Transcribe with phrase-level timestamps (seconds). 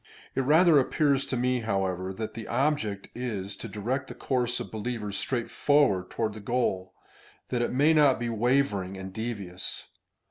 [0.33, 4.71] It rather appears to me, however, that his object is to direct the course of
[4.71, 6.95] believers straight forward toward the goal,
[7.49, 9.89] that it may not be wavering and devious.